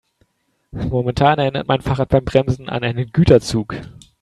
[0.71, 3.75] Momentan erinnert mein Fahrrad beim Bremsen an einen Güterzug.